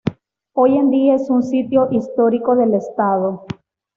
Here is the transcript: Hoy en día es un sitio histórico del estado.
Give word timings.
Hoy 0.55 0.79
en 0.79 0.89
día 0.89 1.13
es 1.13 1.29
un 1.29 1.43
sitio 1.43 1.87
histórico 1.91 2.55
del 2.55 2.73
estado. 2.73 3.45